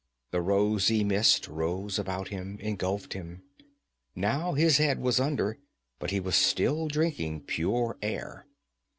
The 0.31 0.41
rosy 0.41 1.03
mist 1.03 1.47
rose 1.47 1.99
about 1.99 2.29
him, 2.29 2.57
engulfed 2.59 3.13
him. 3.13 3.43
Now 4.15 4.53
his 4.53 4.77
head 4.77 4.97
was 4.99 5.19
under, 5.19 5.59
but 5.99 6.09
he 6.09 6.19
was 6.19 6.35
still 6.35 6.87
drinking 6.87 7.41
pure 7.41 7.99
air. 8.01 8.47